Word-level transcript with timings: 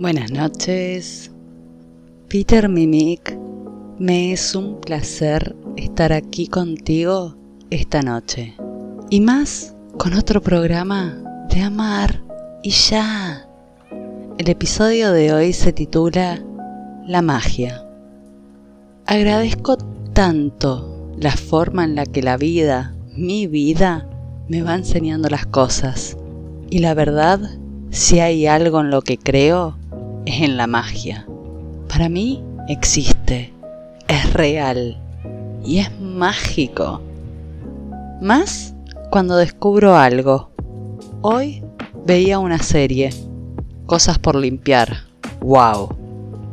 Buenas 0.00 0.32
noches, 0.32 1.30
Peter 2.28 2.68
Mimic. 2.68 3.38
Me 3.98 4.32
es 4.32 4.54
un 4.56 4.80
placer 4.80 5.54
estar 5.76 6.12
aquí 6.12 6.48
contigo 6.48 7.36
esta 7.70 8.00
noche. 8.02 8.56
Y 9.10 9.20
más 9.20 9.76
con 9.98 10.14
otro 10.14 10.40
programa 10.40 11.46
de 11.50 11.60
amar 11.60 12.22
y 12.62 12.70
ya. 12.70 13.46
El 14.38 14.48
episodio 14.48 15.12
de 15.12 15.34
hoy 15.34 15.52
se 15.52 15.72
titula 15.72 16.42
La 17.06 17.22
magia. 17.22 17.86
Agradezco 19.06 19.76
tanto 20.14 21.12
la 21.18 21.32
forma 21.32 21.84
en 21.84 21.94
la 21.94 22.06
que 22.06 22.22
la 22.22 22.38
vida, 22.38 22.94
mi 23.14 23.46
vida, 23.46 24.08
me 24.48 24.62
va 24.62 24.74
enseñando 24.74 25.28
las 25.28 25.46
cosas. 25.46 26.16
Y 26.70 26.78
la 26.78 26.94
verdad, 26.94 27.40
si 27.90 28.20
hay 28.20 28.46
algo 28.46 28.80
en 28.80 28.90
lo 28.90 29.02
que 29.02 29.18
creo, 29.18 29.81
es 30.26 30.42
en 30.42 30.56
la 30.56 30.66
magia. 30.66 31.26
Para 31.88 32.08
mí 32.08 32.42
existe, 32.68 33.52
es 34.08 34.32
real 34.32 35.00
y 35.64 35.78
es 35.78 35.90
mágico. 36.00 37.00
Más 38.20 38.74
cuando 39.10 39.36
descubro 39.36 39.96
algo. 39.96 40.50
Hoy 41.20 41.62
veía 42.06 42.38
una 42.38 42.58
serie, 42.58 43.10
Cosas 43.86 44.18
por 44.18 44.36
limpiar. 44.36 44.96
¡Wow! 45.40 45.94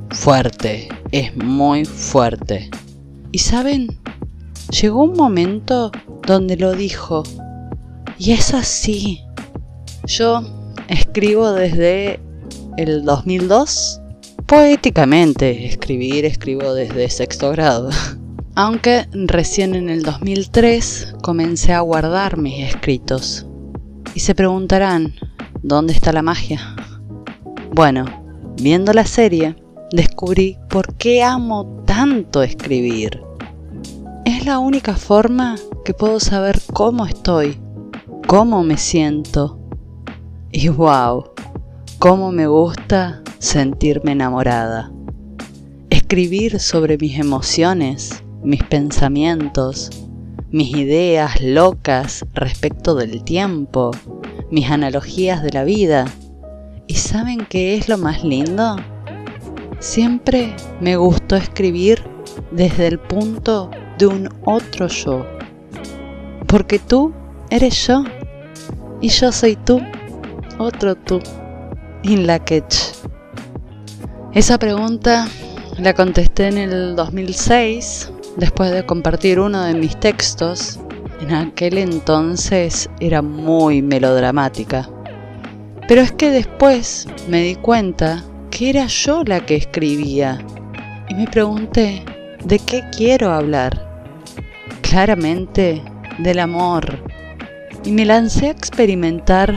Fuerte, 0.09 0.89
es 1.11 1.37
muy 1.37 1.85
fuerte. 1.85 2.70
Y 3.31 3.37
saben, 3.37 3.99
llegó 4.81 5.03
un 5.03 5.13
momento 5.13 5.91
donde 6.27 6.57
lo 6.57 6.73
dijo. 6.73 7.23
Y 8.17 8.31
es 8.31 8.53
así. 8.53 9.21
Yo 10.05 10.41
escribo 10.89 11.53
desde 11.53 12.20
el 12.77 13.03
2002. 13.03 14.01
Poéticamente, 14.45 15.67
escribir 15.67 16.25
escribo 16.25 16.73
desde 16.73 17.09
sexto 17.09 17.51
grado. 17.51 17.89
Aunque 18.55 19.07
recién 19.13 19.76
en 19.76 19.89
el 19.89 20.03
2003 20.03 21.15
comencé 21.21 21.73
a 21.73 21.81
guardar 21.81 22.37
mis 22.37 22.67
escritos. 22.67 23.45
Y 24.15 24.21
se 24.21 24.35
preguntarán, 24.35 25.13
¿dónde 25.61 25.93
está 25.93 26.11
la 26.11 26.21
magia? 26.21 26.76
Bueno, 27.71 28.05
viendo 28.59 28.91
la 28.91 29.05
serie, 29.05 29.55
descubrí 29.91 30.57
por 30.70 30.95
qué 30.95 31.23
amo 31.23 31.83
tanto 31.85 32.43
escribir. 32.43 33.21
Es 34.26 34.45
la 34.45 34.59
única 34.59 34.95
forma 34.95 35.55
que 35.85 35.93
puedo 35.93 36.20
saber 36.20 36.59
cómo 36.73 37.05
estoy, 37.05 37.59
cómo 38.27 38.63
me 38.63 38.77
siento. 38.77 39.59
Y 40.51 40.70
wow, 40.70 41.26
cómo 41.99 42.31
me 42.31 42.47
gusta 42.47 43.21
sentirme 43.39 44.13
enamorada. 44.13 44.89
Escribir 45.89 46.61
sobre 46.61 46.97
mis 46.97 47.19
emociones, 47.19 48.23
mis 48.41 48.63
pensamientos, 48.63 49.89
mis 50.49 50.73
ideas 50.77 51.41
locas 51.41 52.25
respecto 52.33 52.95
del 52.95 53.25
tiempo, 53.25 53.91
mis 54.49 54.71
analogías 54.71 55.43
de 55.43 55.51
la 55.51 55.65
vida. 55.65 56.05
¿Y 56.87 56.93
saben 56.93 57.45
qué 57.49 57.75
es 57.75 57.89
lo 57.89 57.97
más 57.97 58.23
lindo? 58.23 58.77
Siempre 59.79 60.55
me 60.79 60.95
gustó 60.95 61.35
escribir 61.35 62.01
desde 62.51 62.87
el 62.87 62.97
punto 62.97 63.71
de 63.97 64.07
un 64.07 64.29
otro 64.45 64.88
yo. 64.88 65.25
Porque 66.47 66.79
tú 66.79 67.11
eres 67.50 67.85
yo 67.85 68.05
y 69.01 69.09
yo 69.09 69.33
soy 69.33 69.57
tú, 69.57 69.81
otro 70.59 70.95
tú. 70.95 71.19
In 72.03 72.25
la 72.25 72.39
catch. 72.39 72.75
Esa 74.33 74.57
pregunta 74.57 75.28
la 75.78 75.94
contesté 75.94 76.47
en 76.47 76.57
el 76.57 76.95
2006 76.95 78.11
después 78.38 78.72
de 78.72 78.85
compartir 78.85 79.39
uno 79.39 79.63
de 79.63 79.73
mis 79.73 79.99
textos. 79.99 80.79
En 81.19 81.33
aquel 81.33 81.77
entonces 81.77 82.89
era 83.01 83.21
muy 83.21 83.81
melodramática. 83.81 84.89
Pero 85.89 85.99
es 85.99 86.13
que 86.13 86.31
después 86.31 87.05
me 87.27 87.41
di 87.41 87.55
cuenta 87.55 88.23
que 88.49 88.69
era 88.69 88.85
yo 88.85 89.23
la 89.25 89.45
que 89.45 89.57
escribía 89.57 90.39
y 91.09 91.15
me 91.15 91.27
pregunté, 91.27 92.05
¿de 92.45 92.59
qué 92.59 92.83
quiero 92.95 93.31
hablar? 93.31 94.05
Claramente 94.81 95.81
del 96.19 96.39
amor. 96.39 97.03
Y 97.83 97.91
me 97.91 98.05
lancé 98.05 98.47
a 98.47 98.51
experimentar 98.51 99.55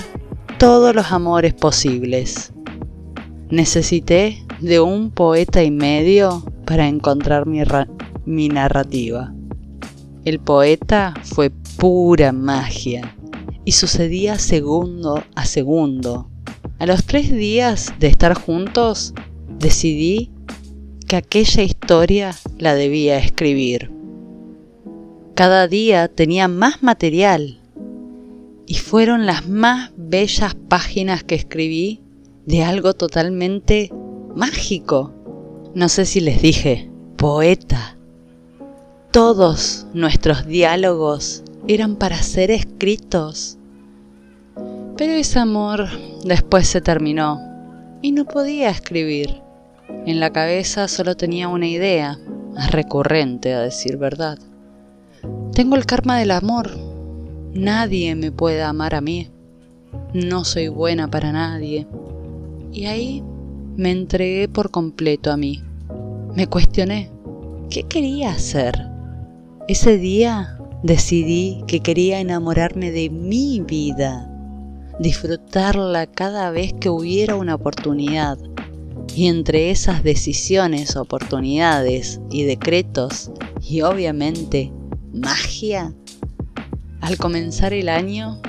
todos 0.63 0.95
los 0.95 1.11
amores 1.11 1.55
posibles. 1.55 2.53
Necesité 3.51 4.47
de 4.61 4.79
un 4.79 5.11
poeta 5.11 5.65
y 5.65 5.73
medio 5.73 6.45
para 6.65 6.87
encontrar 6.87 7.47
mi, 7.47 8.49
narrativa. 8.49 9.35
El 10.25 10.39
poeta 10.39 11.15
fue 11.25 11.51
pura 11.79 12.31
magia 12.31 13.17
y 13.65 13.73
sucedía 13.73 14.39
segundo 14.39 15.25
a 15.35 15.47
segundo. 15.47 16.31
A 16.79 16.87
los 16.87 17.07
tres 17.07 17.33
días 17.33 17.93
de 17.99 18.07
estar 18.07 18.35
juntos, 18.35 19.15
decidí 19.59 20.31
que 21.09 21.17
aquella 21.17 21.65
historia 21.65 22.37
la 22.59 22.77
debía 22.77 23.19
escribir. 23.19 23.91
Cada 25.35 25.67
día 25.67 26.07
tenía 26.07 26.47
más 26.47 26.85
material 26.85 27.62
y 28.73 28.77
fueron 28.77 29.27
las 29.27 29.47
más 29.47 29.91
bellas 29.99 30.55
páginas 30.55 31.23
que 31.25 31.35
escribí 31.35 32.01
de 32.47 32.65
algo 32.65 32.95
totalmente 32.95 33.93
mágico. 34.35 35.13
No 35.75 35.91
sé 35.91 36.07
si 36.07 36.23
les 36.23 36.41
dije, 36.41 36.91
poeta. 37.19 37.99
Todos 39.11 39.87
nuestros 39.93 40.47
diálogos 40.47 41.45
eran 41.69 41.97
para 41.97 42.23
ser 42.23 42.51
escritos. 42.51 43.59
Pero 44.97 45.13
ese 45.13 45.39
amor 45.39 45.91
después 46.25 46.67
se 46.67 46.81
terminó 46.81 47.43
y 48.01 48.13
no 48.13 48.25
podía 48.25 48.71
escribir. 48.71 49.43
En 50.07 50.19
la 50.19 50.31
cabeza 50.31 50.89
solo 50.89 51.15
tenía 51.15 51.49
una 51.49 51.67
idea, 51.67 52.19
recurrente 52.71 53.53
a 53.53 53.61
decir 53.61 53.99
verdad. 53.99 54.39
Tengo 55.53 55.77
el 55.77 55.85
karma 55.85 56.19
del 56.19 56.31
amor, 56.31 56.92
Nadie 57.55 58.15
me 58.15 58.33
puede 58.33 58.63
amar 58.63 58.95
a 58.95 59.03
mí. 59.03 59.29
No 60.15 60.45
soy 60.45 60.69
buena 60.69 61.11
para 61.11 61.33
nadie. 61.33 61.87
Y 62.73 62.87
ahí 62.87 63.23
me 63.77 63.91
entregué 63.91 64.49
por 64.49 64.71
completo 64.71 65.31
a 65.31 65.37
mí. 65.37 65.63
Me 66.35 66.47
cuestioné, 66.47 67.11
¿qué 67.69 67.83
quería 67.83 68.31
hacer? 68.31 68.87
Ese 69.69 69.99
día 69.99 70.59
decidí 70.83 71.63
que 71.67 71.81
quería 71.81 72.21
enamorarme 72.21 72.91
de 72.91 73.11
mi 73.11 73.61
vida, 73.61 74.31
disfrutarla 74.99 76.07
cada 76.07 76.51
vez 76.51 76.73
que 76.73 76.89
hubiera 76.89 77.37
una 77.37 77.55
oportunidad. 77.55 78.39
Y 79.15 79.27
entre 79.27 79.71
esas 79.71 80.03
decisiones, 80.03 80.97
oportunidades 80.97 82.19
y 82.31 82.45
decretos, 82.45 83.31
y 83.61 83.83
obviamente 83.83 84.73
magia, 85.13 85.95
al 87.03 87.19
comenzar 87.19 87.75
el 87.75 87.91
año, 87.91 88.41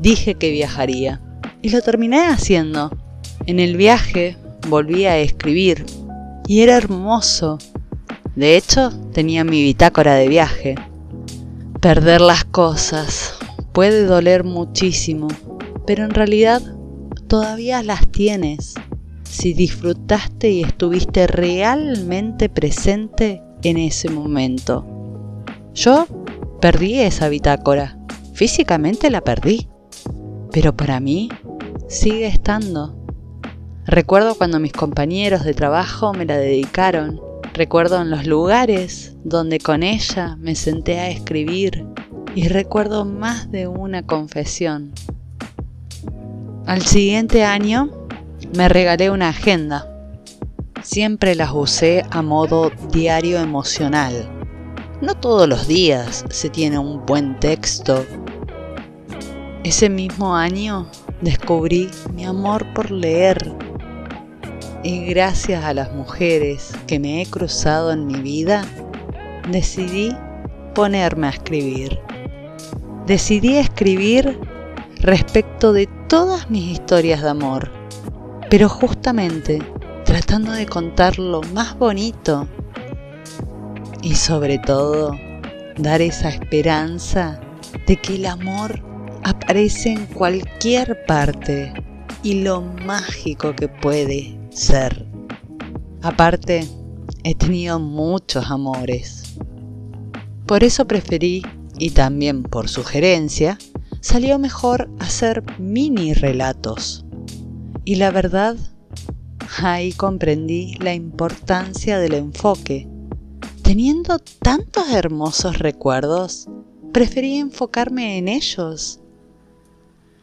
dije 0.00 0.36
que 0.36 0.50
viajaría. 0.50 1.20
Y 1.62 1.70
lo 1.70 1.80
terminé 1.80 2.28
haciendo. 2.28 2.96
En 3.46 3.58
el 3.58 3.76
viaje 3.76 4.36
volví 4.68 5.06
a 5.06 5.18
escribir. 5.18 5.84
Y 6.46 6.60
era 6.60 6.76
hermoso. 6.76 7.58
De 8.36 8.56
hecho, 8.56 8.90
tenía 9.12 9.42
mi 9.42 9.62
bitácora 9.62 10.14
de 10.14 10.28
viaje. 10.28 10.76
Perder 11.80 12.20
las 12.20 12.44
cosas 12.44 13.34
puede 13.72 14.04
doler 14.04 14.44
muchísimo, 14.44 15.28
pero 15.86 16.04
en 16.04 16.10
realidad 16.10 16.62
todavía 17.26 17.82
las 17.82 18.06
tienes 18.08 18.74
si 19.22 19.54
disfrutaste 19.54 20.50
y 20.50 20.62
estuviste 20.62 21.26
realmente 21.26 22.48
presente 22.48 23.42
en 23.62 23.76
ese 23.76 24.10
momento. 24.10 24.86
Yo 25.74 26.06
Perdí 26.60 26.98
esa 26.98 27.28
bitácora. 27.28 27.96
Físicamente 28.34 29.10
la 29.10 29.20
perdí. 29.20 29.68
Pero 30.50 30.76
para 30.76 30.98
mí 30.98 31.28
sigue 31.88 32.26
estando. 32.26 32.96
Recuerdo 33.86 34.34
cuando 34.34 34.58
mis 34.58 34.72
compañeros 34.72 35.44
de 35.44 35.54
trabajo 35.54 36.12
me 36.12 36.24
la 36.24 36.36
dedicaron. 36.36 37.20
Recuerdo 37.54 38.02
en 38.02 38.10
los 38.10 38.26
lugares 38.26 39.14
donde 39.22 39.60
con 39.60 39.84
ella 39.84 40.36
me 40.40 40.56
senté 40.56 40.98
a 40.98 41.10
escribir. 41.10 41.86
Y 42.34 42.48
recuerdo 42.48 43.04
más 43.04 43.52
de 43.52 43.68
una 43.68 44.04
confesión. 44.04 44.92
Al 46.66 46.82
siguiente 46.82 47.44
año 47.44 47.88
me 48.56 48.68
regalé 48.68 49.10
una 49.10 49.28
agenda. 49.28 49.86
Siempre 50.82 51.36
las 51.36 51.52
usé 51.54 52.04
a 52.10 52.20
modo 52.22 52.72
diario 52.90 53.38
emocional 53.38 54.37
no 55.00 55.14
todos 55.14 55.48
los 55.48 55.68
días 55.68 56.24
se 56.30 56.50
tiene 56.50 56.78
un 56.78 57.04
buen 57.06 57.38
texto. 57.38 58.04
Ese 59.62 59.88
mismo 59.88 60.34
año 60.34 60.90
descubrí 61.20 61.90
mi 62.12 62.24
amor 62.24 62.66
por 62.74 62.90
leer. 62.90 63.54
y 64.84 65.06
gracias 65.06 65.64
a 65.64 65.74
las 65.74 65.92
mujeres 65.92 66.72
que 66.86 67.00
me 67.00 67.20
he 67.20 67.26
cruzado 67.26 67.90
en 67.92 68.06
mi 68.06 68.20
vida, 68.20 68.64
decidí 69.50 70.16
ponerme 70.74 71.26
a 71.26 71.30
escribir. 71.30 71.98
Decidí 73.06 73.56
escribir 73.56 74.38
respecto 75.00 75.72
de 75.72 75.88
todas 76.08 76.48
mis 76.48 76.64
historias 76.72 77.22
de 77.22 77.30
amor, 77.30 77.70
pero 78.48 78.68
justamente 78.68 79.60
tratando 80.04 80.52
de 80.52 80.66
contar 80.66 81.18
lo 81.18 81.42
más 81.52 81.76
bonito 81.76 82.46
y 84.02 84.14
sobre 84.14 84.58
todo 84.58 85.12
dar 85.76 86.00
esa 86.00 86.28
esperanza 86.28 87.40
de 87.86 87.96
que 87.96 88.16
el 88.16 88.26
amor 88.26 88.82
aparece 89.24 89.92
en 89.92 90.06
cualquier 90.06 91.04
parte 91.06 91.72
y 92.22 92.42
lo 92.42 92.62
mágico 92.62 93.54
que 93.54 93.68
puede 93.68 94.38
ser. 94.50 95.06
Aparte, 96.02 96.66
he 97.24 97.34
tenido 97.34 97.78
muchos 97.80 98.50
amores. 98.50 99.36
Por 100.46 100.64
eso 100.64 100.86
preferí, 100.86 101.42
y 101.78 101.90
también 101.90 102.42
por 102.42 102.68
sugerencia, 102.68 103.58
salió 104.00 104.38
mejor 104.38 104.90
hacer 104.98 105.44
mini 105.58 106.14
relatos. 106.14 107.04
Y 107.84 107.96
la 107.96 108.10
verdad, 108.10 108.56
ahí 109.62 109.92
comprendí 109.92 110.74
la 110.80 110.94
importancia 110.94 111.98
del 111.98 112.14
enfoque. 112.14 112.88
Teniendo 113.68 114.18
tantos 114.18 114.88
hermosos 114.94 115.58
recuerdos, 115.58 116.48
preferí 116.90 117.36
enfocarme 117.36 118.16
en 118.16 118.26
ellos. 118.26 118.98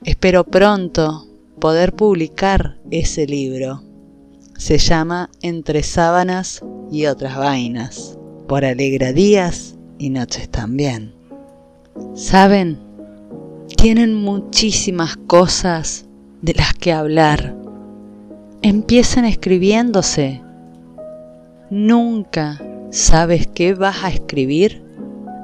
Espero 0.04 0.44
pronto 0.46 1.28
poder 1.60 1.94
publicar 1.94 2.80
ese 2.90 3.28
libro. 3.28 3.84
Se 4.58 4.80
llama 4.80 5.30
Entre 5.44 5.84
sábanas 5.84 6.64
y 6.92 7.06
otras 7.06 7.38
vainas, 7.38 8.18
por 8.48 8.66
alegra 8.66 9.14
días 9.14 9.76
y 10.00 10.10
noches 10.10 10.50
también. 10.50 11.14
¿Saben? 12.16 12.80
Tienen 13.78 14.16
muchísimas 14.16 15.18
cosas 15.18 16.08
de 16.42 16.56
las 16.56 16.74
que 16.74 16.92
hablar. 16.92 17.56
Empiecen 18.64 19.24
escribiéndose. 19.24 20.42
Nunca 21.70 22.60
sabes 22.92 23.48
qué 23.48 23.74
vas 23.74 24.04
a 24.04 24.10
escribir 24.10 24.84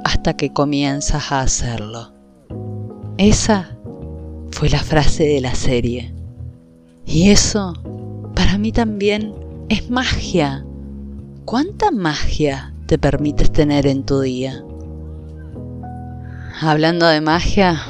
hasta 0.04 0.36
que 0.36 0.52
comienzas 0.54 1.32
a 1.32 1.42
hacerlo. 1.42 2.14
Esa 3.18 3.78
fue 4.52 4.70
la 4.70 4.80
frase 4.80 5.24
de 5.24 5.42
la 5.42 5.56
serie. 5.56 6.14
Y 7.06 7.30
eso, 7.30 7.74
para 8.36 8.58
mí 8.58 8.72
también, 8.72 9.34
es 9.70 9.90
magia. 9.90 10.66
¿Cuánta 11.46 11.92
magia 11.92 12.74
te 12.88 12.98
permites 12.98 13.52
tener 13.52 13.88
en 13.88 14.04
tu 14.04 14.22
día? 14.22 14.64
Hablando 16.60 17.08
de 17.08 17.22
magia, 17.22 17.82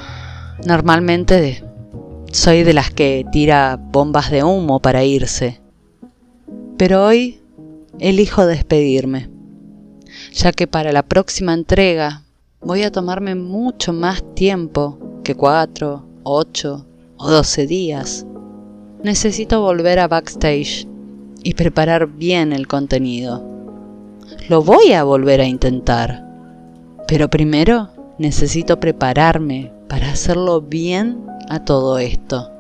normalmente 0.66 1.64
soy 2.32 2.64
de 2.64 2.74
las 2.74 2.92
que 2.92 3.26
tira 3.32 3.78
bombas 3.78 4.32
de 4.32 4.44
humo 4.44 4.80
para 4.80 5.04
irse. 5.04 5.60
Pero 6.78 7.06
hoy 7.06 7.42
elijo 8.00 8.46
despedirme, 8.46 9.31
ya 10.32 10.52
que 10.52 10.66
para 10.66 10.92
la 10.92 11.04
próxima 11.04 11.54
entrega 11.54 12.24
voy 12.62 12.84
a 12.84 12.92
tomarme 12.92 13.36
mucho 13.36 13.94
más 13.94 14.24
tiempo 14.34 14.98
que 15.24 15.36
cuatro 15.36 16.06
8 16.24 16.86
o 17.18 17.30
12 17.30 17.68
días. 17.68 18.26
Necesito 19.04 19.62
volver 19.62 20.00
a 20.00 20.08
backstage 20.08 20.88
y 21.44 21.54
preparar 21.56 22.08
bien 22.08 22.54
el 22.54 22.68
contenido. 22.68 23.44
Lo 24.48 24.64
voy 24.64 24.94
a 24.94 25.04
volver 25.04 25.42
a 25.42 25.46
intentar, 25.46 26.24
pero 27.08 27.30
primero 27.30 27.90
necesito 28.18 28.80
prepararme 28.80 29.72
para 29.88 30.12
hacerlo 30.12 30.62
bien 30.62 31.26
a 31.50 31.66
todo 31.66 31.98
esto. 31.98 32.52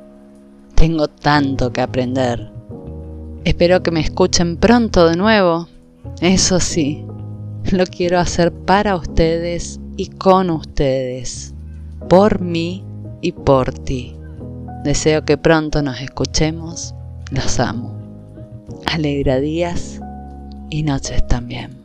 Tengo 0.75 1.07
tanto 1.07 1.71
que 1.71 1.81
aprender. 1.81 2.51
Espero 3.43 3.83
que 3.83 3.91
me 3.91 4.01
escuchen 4.01 4.57
pronto 4.57 5.07
de 5.07 5.15
nuevo. 5.15 5.67
Eso 6.19 6.59
sí, 6.59 7.05
lo 7.71 7.85
quiero 7.85 8.19
hacer 8.19 8.51
para 8.51 8.95
ustedes 8.95 9.79
y 9.97 10.07
con 10.07 10.49
ustedes, 10.49 11.53
por 12.09 12.41
mí 12.41 12.83
y 13.21 13.31
por 13.31 13.73
ti. 13.73 14.15
Deseo 14.83 15.23
que 15.25 15.37
pronto 15.37 15.81
nos 15.81 16.01
escuchemos. 16.01 16.95
Los 17.29 17.59
amo. 17.59 17.95
Alegra 18.87 19.39
días 19.39 20.01
y 20.69 20.83
noches 20.83 21.25
también. 21.27 21.80